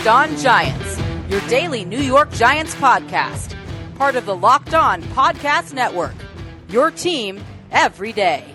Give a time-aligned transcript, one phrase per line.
[0.00, 0.98] Locked On Giants,
[1.28, 3.54] your daily New York Giants podcast,
[3.96, 6.14] part of the Locked On Podcast Network.
[6.70, 7.38] Your team
[7.70, 8.46] every day.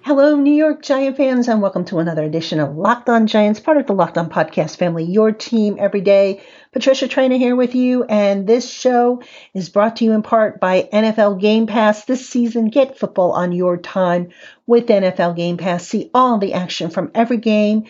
[0.00, 3.76] Hello, New York Giant fans, and welcome to another edition of Locked On Giants, part
[3.76, 6.42] of the Locked On Podcast family, your team every day.
[6.72, 10.88] Patricia Traina here with you, and this show is brought to you in part by
[10.90, 12.06] NFL Game Pass.
[12.06, 14.30] This season, get football on your time
[14.66, 15.86] with NFL Game Pass.
[15.86, 17.88] See all the action from every game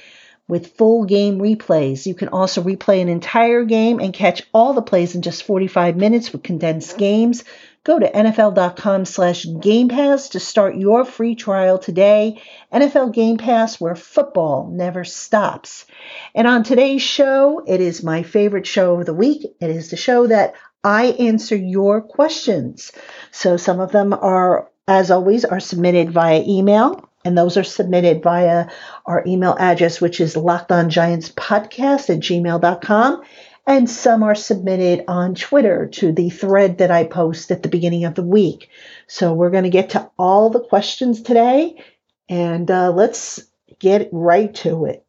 [0.49, 2.07] with full game replays.
[2.07, 5.97] You can also replay an entire game and catch all the plays in just 45
[5.97, 7.45] minutes with condensed games.
[7.85, 12.43] Go to NFL.com slash Game Pass to start your free trial today.
[12.73, 15.87] NFL Game Pass, where football never stops.
[16.35, 19.43] And on today's show, it is my favorite show of the week.
[19.61, 22.93] It is the show that I answer your questions.
[23.31, 27.08] So some of them are, as always, are submitted via email.
[27.25, 28.69] And those are submitted via
[29.05, 33.23] our email address, which is lockedongiantspodcast at gmail.com
[33.69, 38.07] and some are submitted on Twitter to the thread that I post at the beginning
[38.07, 38.71] of the week.
[39.07, 41.85] So we're going to get to all the questions today,
[42.31, 43.45] and uh, let's
[43.79, 45.05] get right to it.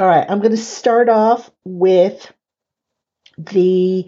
[0.00, 2.32] All right, I'm going to start off with
[3.38, 4.06] the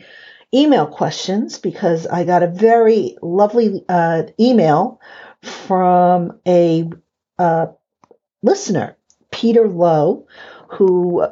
[0.53, 5.01] email questions because I got a very lovely uh, email
[5.45, 6.91] from a
[7.39, 7.67] uh,
[8.43, 8.97] listener,
[9.31, 10.27] Peter Lowe,
[10.69, 11.27] who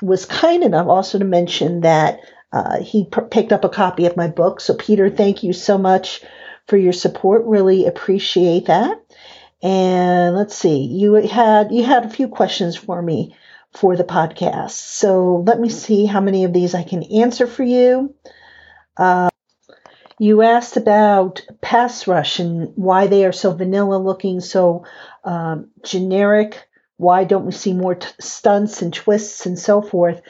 [0.00, 2.20] was kind enough also to mention that
[2.52, 4.60] uh, he picked up a copy of my book.
[4.60, 6.22] So, Peter, thank you so much
[6.66, 7.44] for your support.
[7.44, 8.98] Really appreciate that.
[9.62, 13.36] And let's see, you had you had a few questions for me
[13.72, 14.70] for the podcast.
[14.72, 18.14] So let me see how many of these I can answer for you.
[18.96, 19.30] Uh,
[20.22, 24.84] you asked about pass rush and why they are so vanilla looking, so
[25.24, 26.68] um, generic.
[26.96, 30.22] Why don't we see more t- stunts and twists and so forth?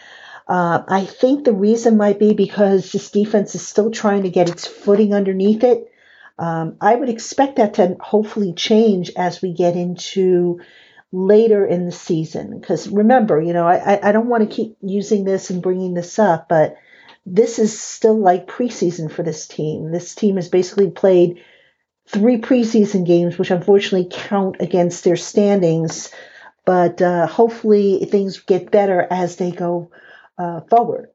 [0.48, 4.48] Uh, I think the reason might be because this defense is still trying to get
[4.48, 5.92] its footing underneath it.
[6.38, 10.62] Um, I would expect that to hopefully change as we get into
[11.12, 12.58] later in the season.
[12.58, 16.18] Because remember, you know, I, I don't want to keep using this and bringing this
[16.18, 16.78] up, but
[17.24, 19.90] this is still like preseason for this team.
[19.92, 21.42] This team has basically played
[22.06, 26.10] three preseason games, which unfortunately count against their standings
[26.64, 29.90] but uh, hopefully things get better as they go
[30.38, 31.10] uh, forward.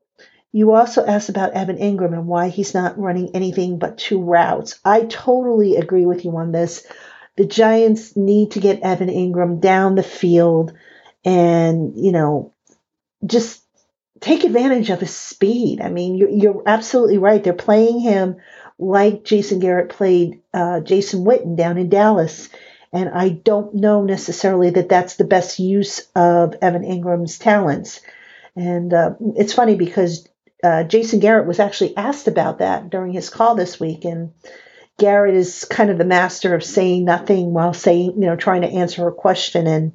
[0.51, 4.79] You also asked about Evan Engram and why he's not running anything but two routes.
[4.83, 6.85] I totally agree with you on this.
[7.35, 10.73] The Giants need to get Evan Engram down the field
[11.23, 12.53] and, you know,
[13.25, 13.61] just
[14.19, 15.81] take advantage of his speed.
[15.81, 17.43] I mean, you're, you're absolutely right.
[17.43, 18.37] They're playing him
[18.79, 22.49] like Jason Garrett played uh, Jason Witten down in Dallas
[22.93, 28.01] and I don't know necessarily that that's the best use of Evan Engram's talents.
[28.55, 30.27] And uh, it's funny because
[30.63, 34.05] uh, Jason Garrett was actually asked about that during his call this week.
[34.05, 34.33] And
[34.97, 38.69] Garrett is kind of the master of saying nothing while saying, you know, trying to
[38.69, 39.67] answer a question.
[39.67, 39.93] And,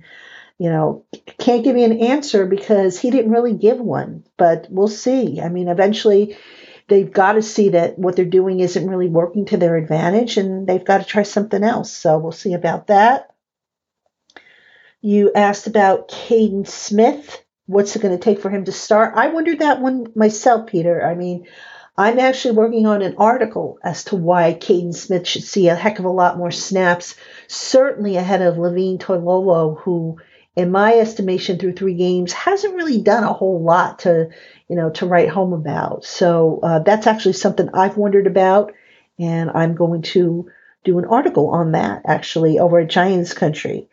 [0.59, 1.05] you know,
[1.39, 4.25] can't give me an answer because he didn't really give one.
[4.37, 5.41] But we'll see.
[5.41, 6.37] I mean, eventually
[6.89, 10.67] they've got to see that what they're doing isn't really working to their advantage and
[10.67, 11.93] they've got to try something else.
[11.93, 13.35] So we'll see about that.
[15.01, 17.45] You asked about Kaden Smith.
[17.67, 19.15] What's it going to take for him to start?
[19.17, 21.05] I wondered that one myself, Peter.
[21.05, 21.47] I mean,
[21.97, 25.99] I'm actually working on an article as to why Kaden Smith should see a heck
[25.99, 27.17] of a lot more snaps,
[27.49, 30.19] certainly ahead of Levine Toilolo, who,
[30.55, 34.29] in my estimation, through three games, hasn't really done a whole lot to
[34.73, 36.03] you know, to write home about.
[36.03, 38.73] So uh, that's actually something I've wondered about,
[39.19, 40.51] and I'm going to
[40.83, 43.91] do an article on that actually over at Giants Country.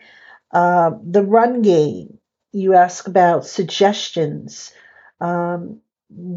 [0.53, 2.17] Uh, the run game,
[2.53, 4.71] you ask about suggestions.
[5.19, 5.81] Um,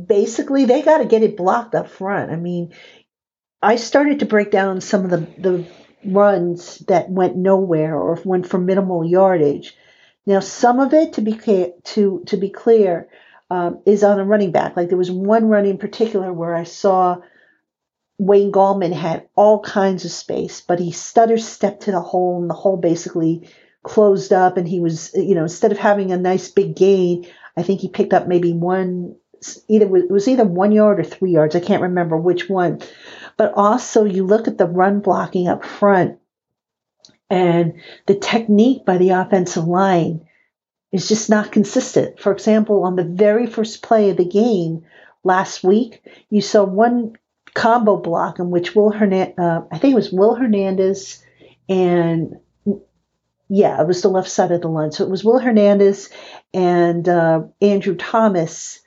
[0.06, 2.32] basically, they got to get it blocked up front.
[2.32, 2.74] I mean,
[3.62, 5.66] I started to break down some of the, the
[6.04, 9.76] runs that went nowhere or went for minimal yardage.
[10.26, 13.08] Now, some of it, to be to to be clear,
[13.50, 14.76] um, is on a running back.
[14.76, 17.18] Like there was one run in particular where I saw
[18.18, 22.48] Wayne Gallman had all kinds of space, but he stutter stepped to the hole and
[22.48, 23.48] the hole basically
[23.82, 24.56] closed up.
[24.56, 27.26] And he was, you know, instead of having a nice big gain,
[27.56, 29.16] I think he picked up maybe one,
[29.68, 31.56] either it was either one yard or three yards.
[31.56, 32.80] I can't remember which one.
[33.36, 36.18] But also, you look at the run blocking up front
[37.32, 40.28] and the technique by the offensive line
[40.92, 42.20] is just not consistent.
[42.20, 44.84] For example, on the very first play of the game
[45.24, 47.16] last week, you saw one
[47.54, 51.24] combo block in which Will Hernandez, uh, I think it was Will Hernandez
[51.70, 52.36] and
[53.48, 54.92] Yeah, it was the left side of the line.
[54.92, 56.10] So it was Will Hernandez
[56.52, 58.80] and uh, Andrew Thomas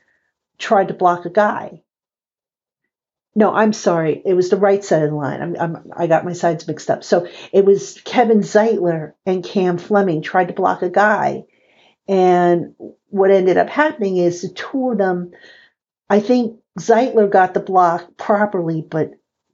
[0.58, 1.82] tried to block a guy.
[3.36, 4.22] No, I'm sorry.
[4.26, 5.42] It was the right side of the line.
[5.42, 7.04] I'm, I'm, i got my sides mixed up.
[7.04, 11.44] So it was Kevin Zeitler and Cam Fleming tried to block a guy.
[12.08, 12.76] And
[13.10, 15.32] what ended up happening is the two of them,
[16.10, 19.12] I think Zeitler got the block properly, but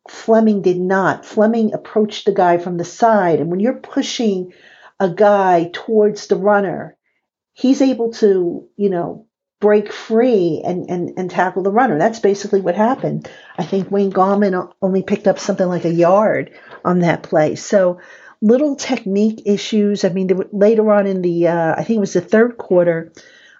[0.08, 1.26] Fleming did not.
[1.26, 3.40] Fleming approached the guy from the side.
[3.40, 4.54] And when you're pushing
[5.00, 6.98] a guy towards the runner,
[7.54, 9.26] he's able to, you know,
[9.62, 11.98] break free and, and, and tackle the runner.
[11.98, 13.30] That's basically what happened.
[13.58, 16.52] I think Wayne Gallman only picked up something like a yard
[16.84, 17.56] on that play.
[17.56, 18.02] So
[18.42, 20.04] little technique issues.
[20.04, 23.14] I mean, were, later on in the, uh, I think it was the third quarter,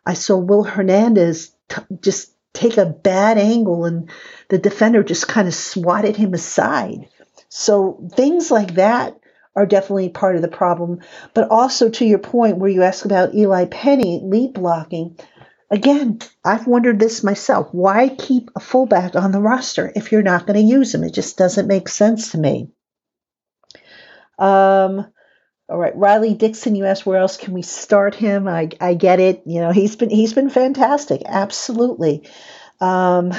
[0.06, 4.10] I saw Will Hernandez t- just take a bad angle and
[4.50, 7.08] the defender just kind of swatted him aside.
[7.48, 9.18] So things like that
[9.56, 11.02] are definitely part of the problem.
[11.34, 15.18] But also to your point where you ask about Eli Penny lead blocking,
[15.72, 17.70] again, I've wondered this myself.
[17.72, 21.04] Why keep a fullback on the roster if you're not going to use him?
[21.04, 22.70] It just doesn't make sense to me.
[24.38, 25.08] Um,
[25.70, 26.76] all right, Riley Dixon.
[26.76, 28.48] You asked where else can we start him?
[28.48, 29.44] I I get it.
[29.46, 32.28] You know he's been he's been fantastic, absolutely.
[32.82, 33.32] Um,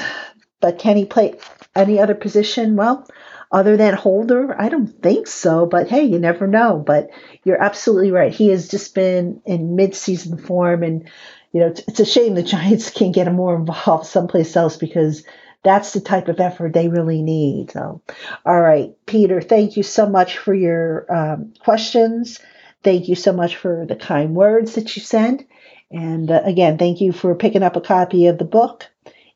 [0.59, 1.35] but can he play
[1.75, 2.75] any other position?
[2.75, 3.07] Well,
[3.51, 5.67] other than holder, I don't think so.
[5.67, 6.81] But hey, you never know.
[6.83, 7.09] But
[7.43, 8.33] you're absolutely right.
[8.33, 11.09] He has just been in mid-season form, and
[11.53, 15.23] you know it's, it's a shame the Giants can't get more involved someplace else because
[15.63, 17.71] that's the type of effort they really need.
[17.71, 18.01] So,
[18.45, 22.39] all right, Peter, thank you so much for your um, questions.
[22.83, 25.47] Thank you so much for the kind words that you sent.
[25.89, 28.85] And uh, again, thank you for picking up a copy of the book.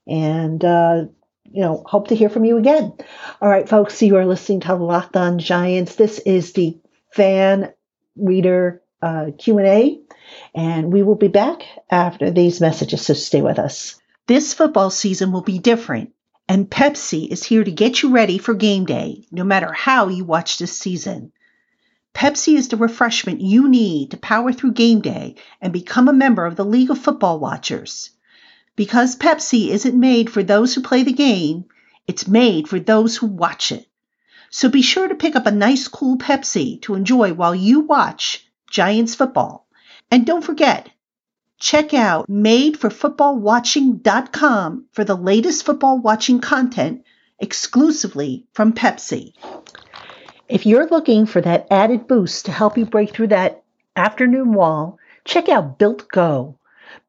[0.06, 1.06] And, uh,
[1.46, 2.94] you know, hope to hear from you again.
[3.42, 5.96] All right, folks, you are listening to Locked On Giants.
[5.96, 6.78] This is the
[7.14, 7.74] fan
[8.18, 10.00] reader uh, Q&A,
[10.56, 14.00] and we will be back after these messages, so stay with us.
[14.28, 16.12] This football season will be different.
[16.50, 20.24] And Pepsi is here to get you ready for game day, no matter how you
[20.24, 21.34] watch this season.
[22.14, 26.46] Pepsi is the refreshment you need to power through game day and become a member
[26.46, 28.12] of the League of Football Watchers.
[28.76, 31.66] Because Pepsi isn't made for those who play the game,
[32.08, 33.88] it's made for those who watch it.
[34.50, 38.47] So be sure to pick up a nice cool Pepsi to enjoy while you watch
[38.69, 39.66] Giants football.
[40.12, 40.90] And don't forget,
[41.60, 47.04] Check out madeforfootballwatching.com for the latest football watching content
[47.40, 49.34] exclusively from Pepsi.
[50.48, 53.64] If you're looking for that added boost to help you break through that
[53.96, 56.60] afternoon wall, check out Built Go.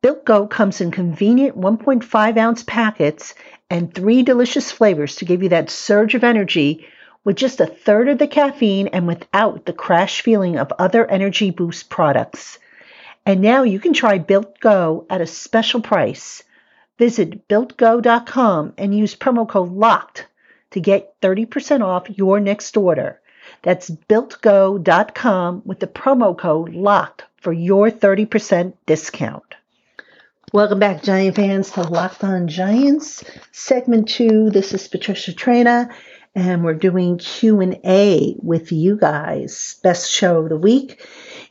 [0.01, 3.35] Built Go comes in convenient 1.5 ounce packets
[3.69, 6.87] and three delicious flavors to give you that surge of energy
[7.29, 11.51] with just a third of the caffeine and without the crash feeling of other energy
[11.51, 12.59] boost products.
[13.27, 16.43] And now you can try Built Go at a special price.
[16.97, 20.25] Visit builtgo.com and use promo code LOCKED
[20.71, 23.21] to get 30% off your next order.
[23.61, 29.55] That's builtgo.com with the promo code LOCKED for your 30% discount.
[30.55, 33.23] Welcome back, Giant fans, to Locked On Giants,
[33.53, 34.49] segment two.
[34.49, 35.93] This is Patricia Traina,
[36.35, 39.79] and we're doing Q and A with you guys.
[39.83, 41.05] Best show of the week.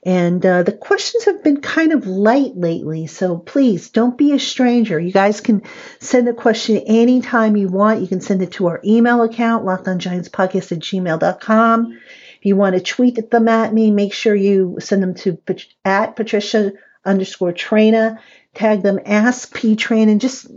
[0.04, 4.40] And uh, the questions have been kind of light lately, so please don't be a
[4.40, 5.00] stranger.
[5.00, 5.64] You guys can
[6.00, 8.02] send a question anytime you want.
[8.02, 12.00] You can send it to our email account, lockedongiantspodcast at gmail.com.
[12.40, 15.38] If you want to tweet them at me, make sure you send them to
[15.84, 16.72] at Patricia
[17.04, 18.20] underscore Traina.
[18.54, 20.48] Tag them Ask P Train and just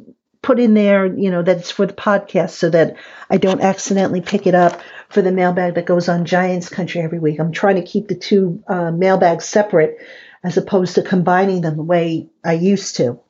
[0.43, 2.97] put in there, you know, that it's for the podcast so that
[3.29, 7.19] I don't accidentally pick it up for the mailbag that goes on Giants Country every
[7.19, 7.39] week.
[7.39, 9.99] I'm trying to keep the two uh, mailbags separate
[10.43, 13.21] as opposed to combining them the way I used to.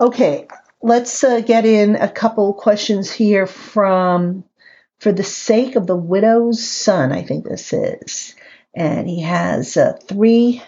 [0.00, 0.48] Okay,
[0.82, 4.44] let's uh, get in a couple questions here from
[4.98, 8.34] For the Sake of the Widow's Son, I think this is.
[8.74, 10.62] And he has uh, three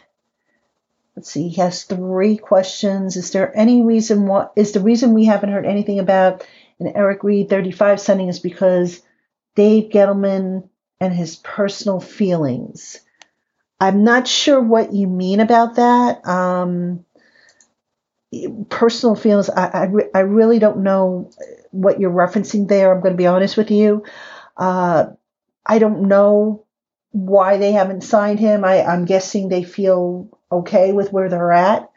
[1.17, 3.17] let's see, he has three questions.
[3.17, 6.47] Is there any reason what is the reason we haven't heard anything about
[6.81, 9.03] an Eric Reid 35 signing is because
[9.55, 10.69] Dave Gettleman
[11.01, 13.01] and his personal feelings.
[13.81, 16.27] I'm not sure what you mean about that.
[16.27, 17.05] Um,
[18.69, 21.31] personal feelings, I, I, re- I, really don't know
[21.71, 22.93] what you're referencing there.
[22.93, 24.05] I'm going to be honest with you.
[24.57, 25.07] Uh,
[25.67, 26.65] I don't know
[27.11, 28.65] why they haven't signed him.
[28.65, 31.91] I, I'm guessing they feel okay with where they're at,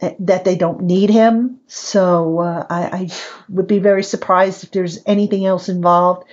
[0.00, 1.60] eh, that they don't need him.
[1.66, 3.08] So uh, I, I,
[3.48, 6.26] would be very surprised if there's anything else involved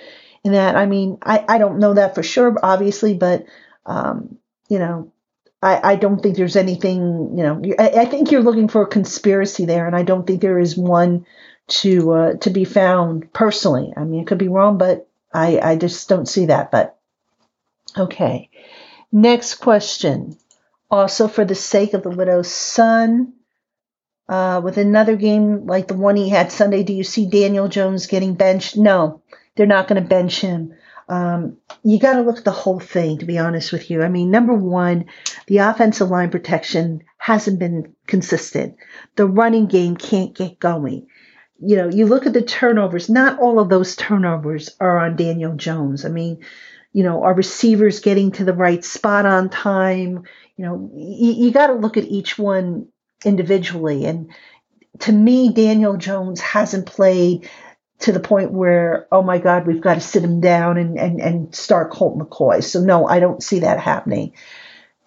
[0.44, 0.76] in that.
[0.76, 3.46] I mean, I, I don't know that for sure, obviously, but
[3.86, 4.38] um,
[4.70, 5.12] you know,
[5.62, 8.88] I, I don't think there's anything, you know, I, I, think you're looking for a
[8.88, 11.26] conspiracy there, and I don't think there is one
[11.68, 13.94] to uh, to be found personally.
[13.96, 16.72] I mean, it could be wrong, but I, I just don't see that.
[16.72, 16.98] But
[17.98, 18.50] okay.
[19.12, 20.38] Next question.
[20.94, 23.34] Also, for the sake of the widow's son,
[24.30, 28.06] uh, with another game like the one he had Sunday, do you see Daniel Jones
[28.06, 28.78] getting benched?
[28.78, 29.24] No,
[29.56, 30.76] they're not going to bench him.
[31.10, 34.04] Um, you got to look at the whole thing, to be honest with you.
[34.04, 35.06] I mean, number one,
[35.48, 38.76] the offensive line protection hasn't been consistent.
[39.16, 41.08] The running game can't get going.
[41.60, 45.56] You know, you look at the turnovers, not all of those turnovers are on Daniel
[45.56, 46.06] Jones.
[46.06, 46.44] I mean,
[46.94, 50.24] you know, are receivers getting to the right spot on time?
[50.56, 52.88] You know, you, you got to look at each one
[53.26, 54.06] individually.
[54.06, 54.32] And
[55.00, 57.50] to me, Daniel Jones hasn't played
[58.00, 61.20] to the point where, oh my God, we've got to sit him down and, and,
[61.20, 62.64] and start Colt McCoy.
[62.64, 64.34] So, no, I don't see that happening.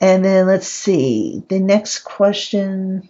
[0.00, 1.43] And then let's see.
[1.49, 3.09] The next question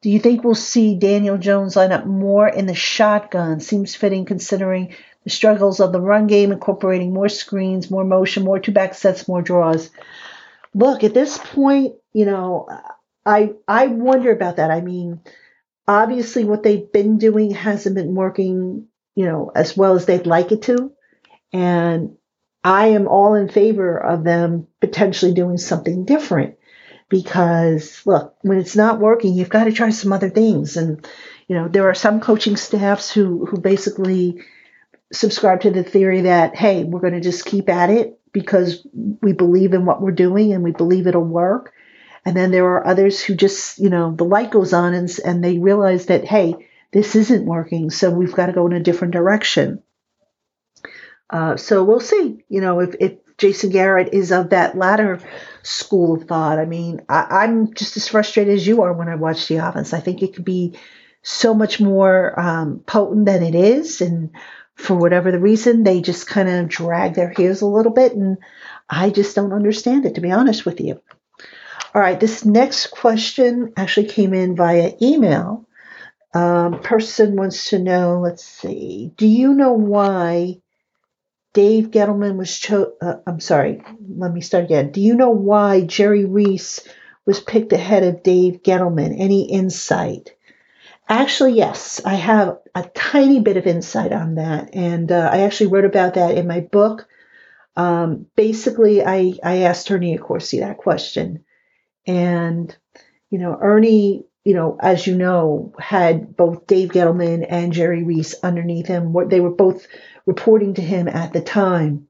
[0.00, 3.60] Do you think we'll see Daniel Jones line up more in the shotgun?
[3.60, 8.58] Seems fitting considering the struggles of the run game, incorporating more screens, more motion, more
[8.58, 9.90] two back sets, more draws.
[10.74, 12.68] Look, at this point, you know,
[13.24, 14.70] I I wonder about that.
[14.70, 15.20] I mean,
[15.86, 20.52] obviously what they've been doing hasn't been working, you know, as well as they'd like
[20.52, 20.92] it to.
[21.52, 22.16] And
[22.62, 26.56] I am all in favor of them potentially doing something different
[27.08, 30.76] because look, when it's not working, you've got to try some other things.
[30.76, 31.06] And,
[31.46, 34.42] you know, there are some coaching staffs who, who basically
[35.12, 39.32] subscribe to the theory that, hey, we're going to just keep at it because we
[39.32, 41.72] believe in what we're doing and we believe it'll work.
[42.24, 45.44] And then there are others who just, you know, the light goes on and, and
[45.44, 46.54] they realize that, hey,
[46.90, 49.82] this isn't working, so we've got to go in a different direction.
[51.28, 55.20] Uh, so we'll see, you know, if, if Jason Garrett is of that latter
[55.62, 56.58] school of thought.
[56.58, 59.92] I mean, I, am just as frustrated as you are when I watch the offense.
[59.92, 60.78] I think it could be
[61.22, 64.00] so much more um, potent than it is.
[64.00, 64.30] And
[64.74, 68.12] for whatever the reason, they just kind of drag their heels a little bit.
[68.12, 68.38] And
[68.88, 71.00] I just don't understand it, to be honest with you.
[71.94, 75.66] All right, this next question actually came in via email.
[76.34, 80.60] Um, person wants to know, let's see, do you know why
[81.52, 82.92] Dave Gettleman was chosen?
[83.00, 83.80] Uh, I'm sorry,
[84.16, 84.90] let me start again.
[84.90, 86.80] Do you know why Jerry Reese
[87.24, 89.14] was picked ahead of Dave Gettleman?
[89.16, 90.33] Any insight?
[91.08, 95.66] Actually, yes, I have a tiny bit of insight on that, and uh, I actually
[95.66, 97.06] wrote about that in my book.
[97.76, 101.44] Um, basically, I, I asked Ernie Accorsi that question.
[102.06, 102.74] And,
[103.30, 108.34] you know, Ernie, you know, as you know, had both Dave Gettleman and Jerry Reese
[108.42, 109.14] underneath him.
[109.28, 109.86] They were both
[110.26, 112.08] reporting to him at the time.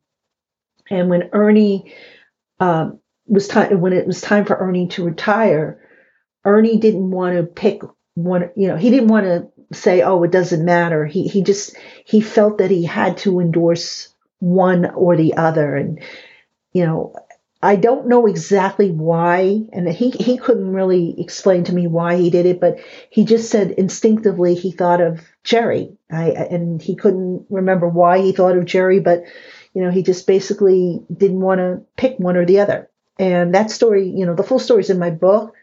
[0.90, 1.94] And when Ernie
[2.60, 5.80] um, was time, when it was time for Ernie to retire,
[6.44, 7.82] Ernie didn't want to pick
[8.14, 8.50] one.
[8.56, 12.21] You know, he didn't want to say, "Oh, it doesn't matter." He he just he
[12.21, 14.09] felt that he had to endorse
[14.40, 16.00] one or the other, and
[16.73, 17.14] you know,
[17.64, 22.28] I don't know exactly why, and he, he couldn't really explain to me why he
[22.28, 22.78] did it, but
[23.09, 25.97] he just said instinctively he thought of Jerry.
[26.11, 29.25] I, and he couldn't remember why he thought of Jerry, but
[29.73, 32.90] you know, he just basically didn't want to pick one or the other.
[33.18, 35.54] And that story, you know, the full story is in my book,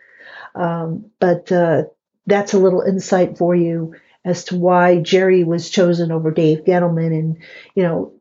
[0.56, 1.84] um, but uh,
[2.26, 7.08] that's a little insight for you as to why Jerry was chosen over Dave Gettleman.
[7.08, 7.38] And
[7.76, 8.14] you know,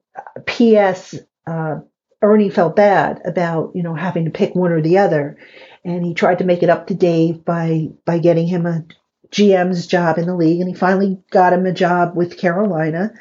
[0.47, 1.19] P.S.
[1.47, 1.80] Uh,
[2.23, 5.38] Ernie felt bad about, you know, having to pick one or the other.
[5.85, 8.85] And he tried to make it up to Dave by by getting him a
[9.30, 13.12] GM's job in the league, and he finally got him a job with Carolina.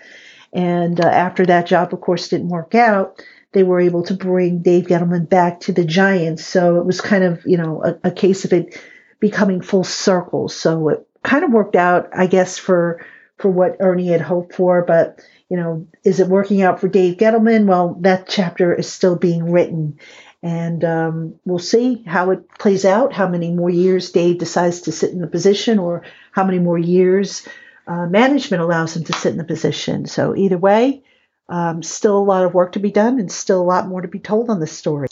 [0.51, 4.61] And uh, after that job, of course, didn't work out, they were able to bring
[4.61, 6.45] Dave Gettleman back to the Giants.
[6.45, 8.79] So it was kind of, you know, a, a case of it
[9.19, 10.49] becoming full circle.
[10.49, 13.05] So it kind of worked out, I guess, for
[13.37, 17.17] for what Ernie had hoped for, but you know, is it working out for Dave
[17.17, 17.65] Gettleman?
[17.65, 19.97] Well, that chapter is still being written.
[20.43, 24.91] And um, we'll see how it plays out, how many more years Dave decides to
[24.91, 27.47] sit in the position, or how many more years
[27.87, 30.05] uh, management allows him to sit in the position.
[30.05, 31.03] So, either way,
[31.49, 34.07] um, still a lot of work to be done and still a lot more to
[34.07, 35.07] be told on this story.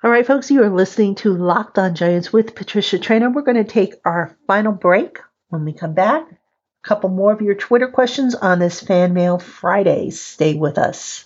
[0.00, 3.34] All right, folks, you are listening to Locked On Giants with Patricia Traina.
[3.34, 5.18] We're going to take our final break.
[5.48, 9.40] When we come back, A couple more of your Twitter questions on this Fan Mail
[9.40, 10.10] Friday.
[10.10, 11.24] Stay with us.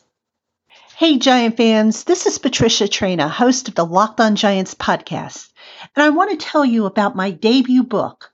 [0.96, 5.50] Hey, Giant fans, this is Patricia Traina, host of the Locked on Giants podcast,
[5.94, 8.32] and I want to tell you about my debut book.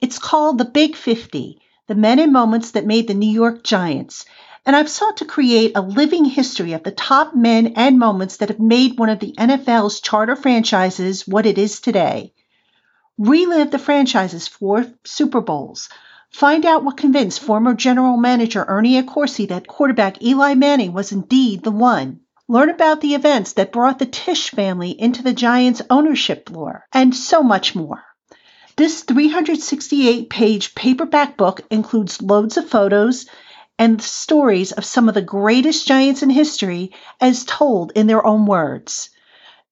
[0.00, 4.24] It's called The Big 50 The Men and Moments That Made the New York Giants,
[4.66, 8.48] and I've sought to create a living history of the top men and moments that
[8.50, 12.32] have made one of the NFL's charter franchises what it is today.
[13.18, 15.88] Relive the franchise's four Super Bowls.
[16.30, 21.62] Find out what convinced former general manager Ernie Accorsi that quarterback Eli Manning was indeed
[21.62, 22.20] the one.
[22.48, 27.14] Learn about the events that brought the Tisch family into the Giants' ownership lore, and
[27.14, 28.02] so much more.
[28.76, 33.26] This 368 page paperback book includes loads of photos
[33.80, 38.44] and stories of some of the greatest Giants in history as told in their own
[38.44, 39.08] words.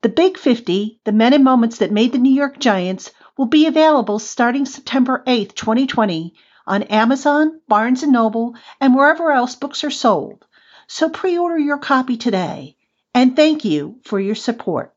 [0.00, 3.66] The Big 50, the men and moments that made the New York Giants, will be
[3.66, 6.32] available starting September 8, 2020
[6.66, 10.46] on Amazon, Barnes & Noble, and wherever else books are sold.
[10.86, 12.76] So pre-order your copy today.
[13.14, 14.94] And thank you for your support.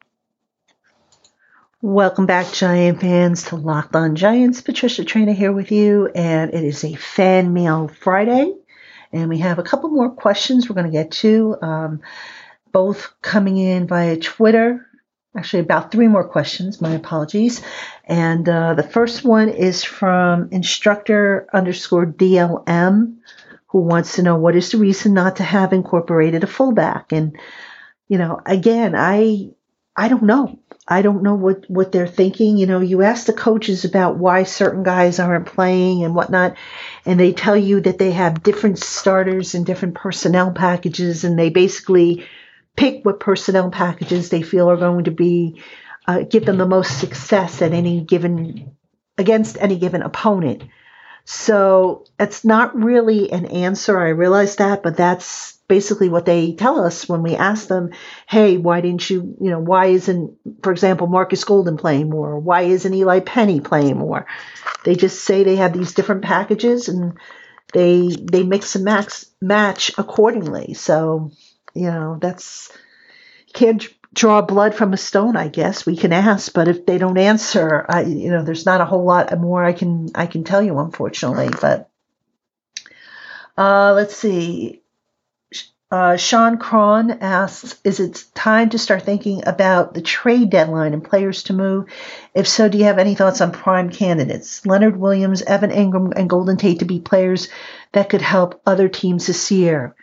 [1.82, 4.62] Welcome back, Giant fans, to Locked On Giants.
[4.62, 8.54] Patricia Traina here with you, and it is a fan mail Friday.
[9.14, 12.02] And we have a couple more questions we're going to get to, um,
[12.72, 14.88] both coming in via Twitter.
[15.36, 16.82] Actually, about three more questions.
[16.82, 17.62] My apologies.
[18.04, 23.18] And uh, the first one is from instructor underscore DLM,
[23.68, 27.14] who wants to know what is the reason not to have incorporated a fullback.
[27.14, 27.38] And
[28.10, 29.52] you know, again, I
[29.96, 30.60] I don't know.
[30.88, 32.58] I don't know what, what they're thinking.
[32.58, 36.56] You know, you ask the coaches about why certain guys aren't playing and whatnot,
[37.06, 41.50] and they tell you that they have different starters and different personnel packages, and they
[41.50, 42.26] basically
[42.76, 45.62] pick what personnel packages they feel are going to be
[46.08, 48.76] uh, give them the most success at any given
[49.18, 50.64] against any given opponent.
[51.26, 54.00] So it's not really an answer.
[54.00, 57.92] I realize that, but that's basically what they tell us when we ask them,
[58.28, 62.38] hey, why didn't you, you know, why isn't, for example, Markus Golden playing more?
[62.38, 64.28] Why isn't Eli Penny playing more?
[64.84, 67.18] They just say they have these different packages and
[67.72, 70.74] they they mix and match match accordingly.
[70.74, 71.32] So,
[71.74, 72.70] you know, that's
[73.54, 75.86] can't draw blood from a stone, I guess.
[75.86, 79.06] We can ask, but if they don't answer, I you know, there's not a whole
[79.06, 81.50] lot more I can I can tell you, unfortunately.
[81.62, 81.90] But
[83.58, 84.81] uh, let's see.
[85.92, 91.04] Uh, Sean Cron asks, is it time to start thinking about the trade deadline and
[91.04, 91.90] players to move?
[92.34, 94.66] If so, do you have any thoughts on prime candidates?
[94.66, 97.50] Leonard Williams, Evan Engram, and Golden Tate to be players
[97.92, 99.94] that could help other teams this year.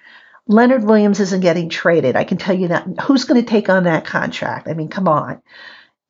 [0.46, 2.16] Leonard Williams isn't getting traded.
[2.16, 2.86] I can tell you that.
[3.02, 4.68] Who's going to take on that contract?
[4.68, 5.40] I mean, come on.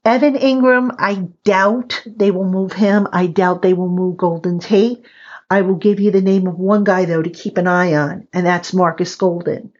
[0.04, 3.06] Evan Engram, I doubt they will move him.
[3.12, 5.04] I doubt they will move Golden Tate.
[5.50, 8.28] I will give you the name of one guy, though, to keep an eye on,
[8.32, 9.72] and that's Markus Golden.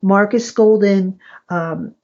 [0.00, 1.94] Markus Golden, um,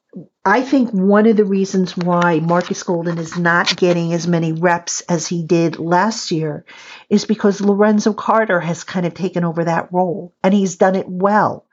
[0.45, 5.01] I think one of the reasons why Markus Golden is not getting as many reps
[5.03, 6.65] as he did last year
[7.11, 11.09] is because Lorenzo Carter has kind of taken over that role, and he's done it
[11.09, 11.67] well.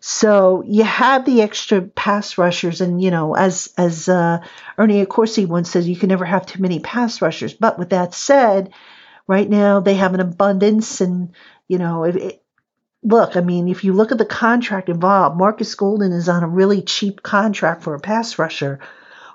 [0.00, 4.38] So you have the extra pass rushers, and you know, as as uh,
[4.78, 7.54] Ernie Accorsi once said, you can never have too many pass rushers.
[7.54, 8.72] But with that said,
[9.26, 11.34] Right now, they have an abundance, and
[11.68, 12.42] you know, it,
[13.02, 16.48] look, I mean, if you look at the contract involved, Markus Golden is on a
[16.48, 18.80] really cheap contract for a pass rusher.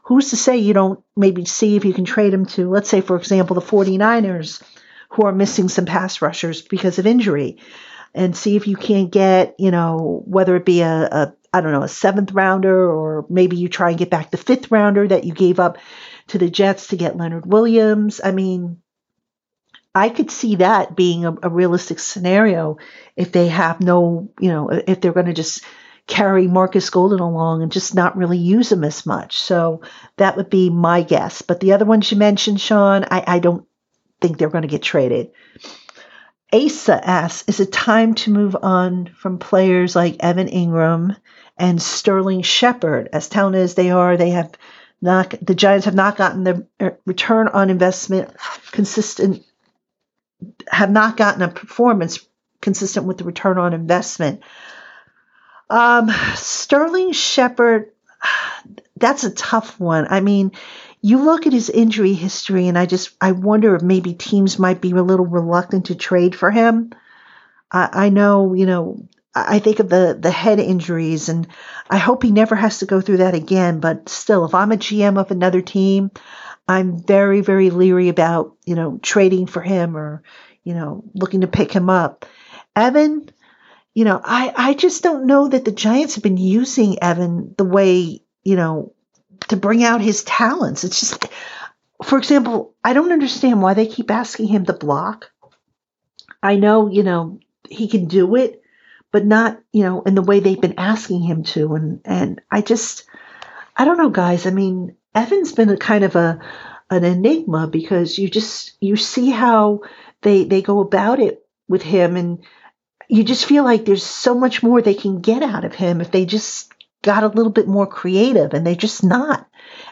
[0.03, 3.01] Who's to say you don't maybe see if you can trade him to, let's say,
[3.01, 4.61] for example, the 49ers,
[5.09, 7.57] who are missing some pass rushers because of injury,
[8.13, 11.73] and see if you can't get, you know, whether it be a, a I don't
[11.73, 15.25] know, a seventh rounder, or maybe you try and get back the fifth rounder that
[15.25, 15.77] you gave up
[16.27, 18.21] to the Jets to get Leonard Williams.
[18.23, 18.81] I mean,
[19.93, 22.77] I could see that being a, a realistic scenario
[23.15, 25.63] if they have no, you know, if they're going to just
[26.07, 29.39] carry Markus Golden along and just not really use him as much.
[29.39, 29.81] So
[30.17, 31.41] that would be my guess.
[31.41, 33.65] But the other ones you mentioned, Sean, I, I don't
[34.19, 35.31] think they're going to get traded.
[36.53, 41.15] Asa asks, is it time to move on from players like Evan Engram
[41.57, 43.09] and Sterling Shepard?
[43.13, 44.51] As talented as they are, they have
[45.01, 48.35] not the Giants have not gotten the uh, return on investment
[48.71, 49.43] consistent
[50.69, 52.19] have not gotten a performance
[52.61, 54.41] consistent with the return on investment.
[55.69, 57.91] Um, Sterling Shepard,
[58.97, 60.07] that's a tough one.
[60.09, 60.51] I mean,
[61.01, 64.81] you look at his injury history, and I just I wonder if maybe teams might
[64.81, 66.91] be a little reluctant to trade for him.
[67.71, 71.47] I, I know, you know, I think of the the head injuries, and
[71.89, 73.79] I hope he never has to go through that again.
[73.79, 76.11] But still, if I'm a GM of another team,
[76.67, 80.23] I'm very, very leery about, you know, trading for him or,
[80.63, 82.25] you know, looking to pick him up.
[82.75, 83.29] Evan,
[83.93, 87.65] you know, I, I just don't know that the Giants have been using Evan the
[87.65, 88.93] way, you know,
[89.49, 90.83] to bring out his talents.
[90.83, 91.27] It's just,
[92.03, 95.31] for example, I don't understand why they keep asking him to block.
[96.41, 97.39] I know, you know,
[97.69, 98.60] he can do it,
[99.11, 101.73] but not, you know, in the way they've been asking him to.
[101.75, 103.05] And, and I just,
[103.75, 104.45] I don't know, guys.
[104.45, 106.39] I mean, Evan's been a kind of a,
[106.89, 109.81] an enigma because you just, you see how
[110.21, 112.43] they, they go about it with him and
[113.09, 116.11] you just feel like there's so much more they can get out of him if
[116.11, 116.71] they just
[117.01, 119.47] got a little bit more creative and they're just not.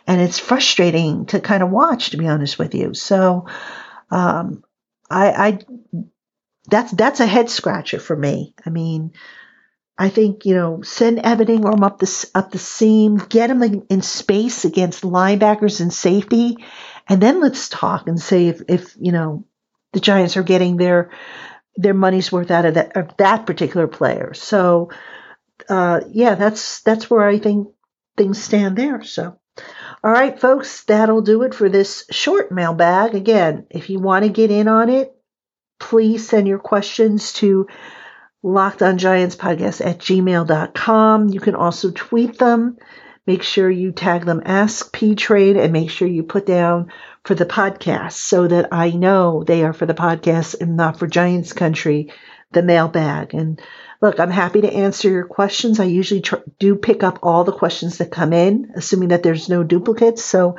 [0.08, 2.94] And it's frustrating to kind of watch, to be honest with you.
[2.94, 3.48] So,
[4.12, 4.64] um,
[5.10, 5.60] I, I,
[6.70, 8.54] that's, that's a head scratcher for me.
[8.66, 9.14] I mean,
[9.98, 13.86] I think, you know, send Evan Engram up the, up the seam, get him in,
[13.90, 16.58] in space against linebackers and safety.
[17.08, 19.46] And then let's talk and say if, if, you know,
[19.92, 21.12] the Giants are getting their,
[21.76, 24.34] their money's worth out of that, of that particular player.
[24.34, 24.90] So,
[25.68, 27.70] uh, yeah, that's that's where I think
[28.18, 29.04] things stand there.
[29.04, 29.38] So,
[30.04, 33.16] all right, folks, that'll do it for this short mailbag.
[33.16, 35.14] Again, if you want to get in on it,
[35.80, 37.68] please send your questions to
[38.44, 41.30] locked on giants podcast at gmail.com.
[41.30, 42.78] You can also tweet them.
[43.26, 46.92] Make sure you tag them Ask P Train and make sure you put down
[47.24, 51.06] for the podcast so that I know they are for the podcast and not for
[51.06, 52.12] Giants Country,
[52.52, 53.36] the mailbag.
[53.36, 53.62] And
[54.02, 55.80] look, I'm happy to answer your questions.
[55.80, 59.50] I usually tr- do pick up all the questions that come in, assuming that there's
[59.50, 60.24] no duplicates.
[60.24, 60.56] So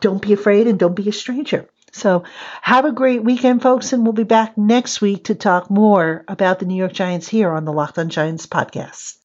[0.00, 1.68] don't be afraid and don't be a stranger.
[1.98, 2.24] So
[2.62, 6.58] have a great weekend, folks, and we'll be back next week to talk more about
[6.58, 9.16] the New York Giants here on the Locked on Giants podcast.